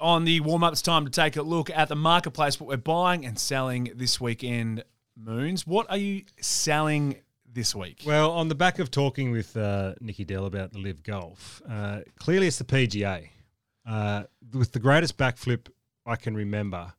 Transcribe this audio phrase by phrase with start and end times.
[0.00, 2.78] On the warm up, it's time to take a look at the marketplace, what we're
[2.78, 4.82] buying and selling this weekend.
[5.14, 7.16] Moons, what are you selling
[7.52, 8.04] this week?
[8.06, 12.00] Well, on the back of talking with uh, Nikki Dell about the Live Golf, uh,
[12.18, 13.28] clearly it's the PGA
[13.86, 14.22] uh,
[14.54, 15.68] with the greatest backflip
[16.06, 16.94] I can remember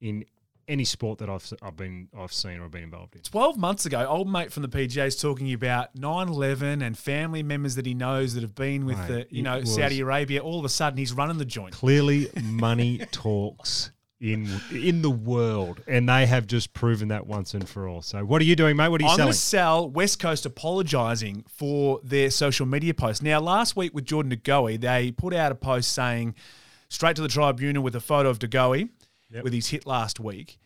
[0.00, 0.24] in
[0.68, 3.22] any sport that I've I've been I've seen or been involved in.
[3.22, 7.74] 12 months ago, old mate from the PGA is talking about 9/11 and family members
[7.76, 10.40] that he knows that have been with Mate, the, you know, Saudi Arabia.
[10.40, 11.72] All of a sudden he's running the joint.
[11.72, 13.90] Clearly, money talks
[14.20, 18.02] in in the world, and they have just proven that once and for all.
[18.02, 18.88] So, what are you doing, mate?
[18.88, 23.22] What are you I'm going to sell West Coast apologising for their social media post.
[23.22, 26.34] Now, last week with Jordan De Goey, they put out a post saying
[26.88, 28.88] straight to the tribunal with a photo of De Goey
[29.30, 29.44] Yep.
[29.44, 30.58] with his hit last week.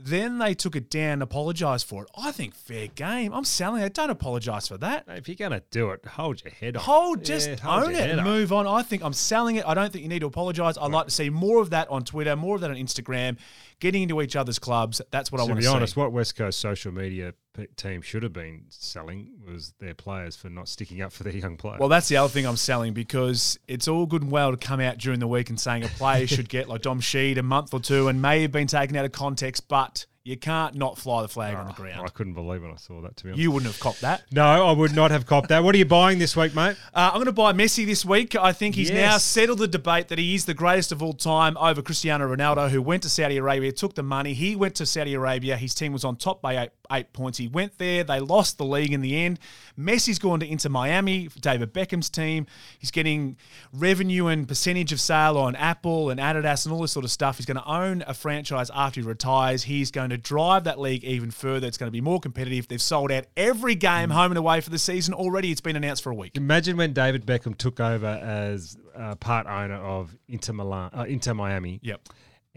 [0.00, 2.10] Then they took it down apologised for it.
[2.16, 3.32] I think fair game.
[3.34, 3.94] I'm selling it.
[3.94, 5.04] Don't apologise for that.
[5.08, 6.84] If you're going to do it, hold your head on.
[6.84, 8.24] Hold, just Yeah, hold own it and up.
[8.26, 8.64] move on.
[8.68, 9.64] I think I'm selling it.
[9.66, 10.78] I don't think you need to apologise.
[10.80, 13.38] I'd like to see more of that on Twitter, more of that on Instagram,
[13.80, 15.00] getting into each other's clubs.
[15.10, 16.00] That's what I want to want be honest, see.
[16.00, 17.34] what West Coast social media
[17.76, 21.56] team should have been selling was their players for not sticking up for their young
[21.56, 21.78] players.
[21.80, 24.80] Well, that's the other thing I'm selling because it's all good and well to come
[24.80, 27.74] out during the week and saying a player should get like Dom Sheed a month
[27.74, 31.22] or two and may have been taken out of context, but you can't not fly
[31.22, 32.02] the flag on the ground.
[32.04, 33.16] I couldn't believe when I saw that.
[33.16, 34.24] To be honest, You wouldn't have copped that.
[34.30, 35.64] no, I would not have copped that.
[35.64, 36.76] What are you buying this week, mate?
[36.92, 38.36] Uh, I'm going to buy Messi this week.
[38.36, 41.56] I think he's now settled the debate that he is the greatest of all time
[41.56, 44.34] over Cristiano Ronaldo, who went to Saudi Arabia, took the money.
[44.34, 45.56] He went to Saudi Arabia.
[45.56, 47.38] His team was on top by eight, eight points.
[47.38, 48.04] He went there.
[48.04, 49.38] They lost the league in the end.
[49.78, 52.46] Messi's gone to Inter Miami, David Beckham's team.
[52.78, 53.36] He's getting
[53.72, 57.36] revenue and percentage of sale on Apple and Adidas and all this sort of stuff.
[57.36, 59.64] He's going to own a franchise after he retires.
[59.64, 61.66] He's going to drive that league even further.
[61.66, 62.68] It's going to be more competitive.
[62.68, 65.50] They've sold out every game home and away for the season already.
[65.50, 66.36] It's been announced for a week.
[66.36, 71.34] Imagine when David Beckham took over as uh, part owner of Inter Milan, uh, Inter
[71.34, 71.80] Miami.
[71.82, 72.08] Yep.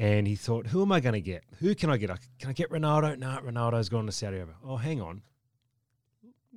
[0.01, 1.44] And he thought, who am I going to get?
[1.59, 2.09] Who can I get?
[2.39, 3.19] Can I get Ronaldo?
[3.19, 4.56] No, Ronaldo's gone to Saudi Arabia.
[4.66, 5.22] Oh, hang on.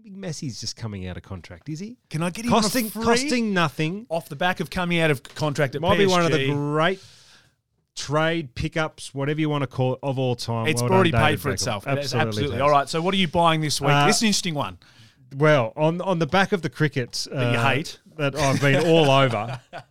[0.02, 1.98] Big Messi's just coming out of contract, is he?
[2.08, 3.04] Can I get him Costing free?
[3.04, 4.06] costing nothing.
[4.08, 7.00] off the back of coming out of contract at Might be one of the great
[7.94, 10.66] trade pickups, whatever you want to call it, of all time.
[10.66, 11.86] It's Well done, already David paid for itself.
[11.86, 12.28] Absolutely.
[12.28, 12.56] Absolutely.
[12.56, 12.88] it All right.
[12.88, 13.90] So what are you buying this week?
[13.90, 14.78] Uh, this is an interesting one.
[15.36, 18.00] Well, on on the back of the crickets uh, That you hate.
[18.16, 19.60] that I've been all over.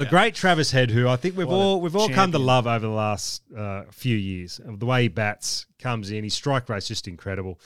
[0.00, 2.66] The great Travis Head, who I think we've What all we've all come to love
[2.66, 4.58] over the last uh, few years.
[4.64, 7.60] The way he bats, comes in, his strike rate's just incredible.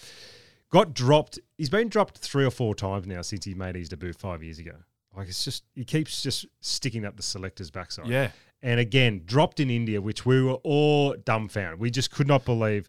[0.71, 1.39] Got dropped.
[1.57, 4.59] He's been dropped three or four times now since he made his debut five years
[4.59, 4.75] ago.
[5.17, 8.09] Like it's just he keeps just sticking up the selector's backside.
[8.09, 8.31] Yeah.
[8.63, 11.79] And again, dropped in India, which we were all dumbfounded.
[11.79, 12.89] We just could not believe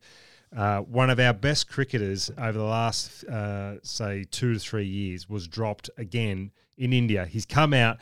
[0.57, 5.29] uh, one of our best cricketers over the last, uh, say, two to three years
[5.29, 7.25] was dropped again in India.
[7.25, 7.97] He's come out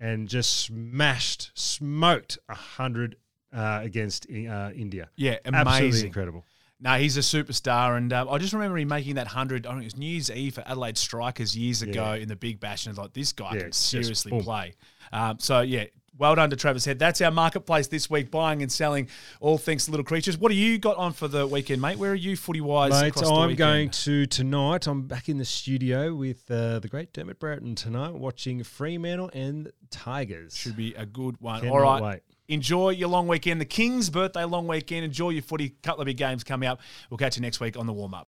[0.00, 3.16] and just smashed, smoked a hundred
[3.52, 5.08] uh, against uh, India.
[5.16, 6.06] Yeah, Absolutely amazing.
[6.06, 6.44] incredible.
[6.80, 9.66] No, he's a superstar, and um, I just remember him making that hundred.
[9.66, 12.60] I think it was New Year's Eve for Adelaide Strikers years ago in the Big
[12.60, 14.74] Bash, and like this guy Yeah, can seriously play.
[15.12, 15.86] Um, so yeah,
[16.18, 16.98] well done to Travis Head.
[16.98, 19.08] That's our marketplace this week, buying and selling
[19.40, 20.36] all things little creatures.
[20.36, 21.96] What do you got on for the weekend, mate?
[21.98, 22.90] Where are you footy wise?
[22.90, 24.86] Mate, across the I'm going to tonight.
[24.86, 29.70] I'm back in the studio with uh, the great Dermott Brereton tonight, watching Fremantle and
[29.90, 30.56] Tigers.
[30.56, 31.60] Should be a good one.
[31.60, 32.02] Cannot All right.
[32.02, 32.20] wait.
[32.48, 33.60] Enjoy your long weekend.
[33.60, 35.04] The Kings' birthday long weekend.
[35.04, 35.68] Enjoy your footy.
[35.82, 36.80] Couple of big games coming up.
[37.10, 38.26] We'll catch you next week on the warm up.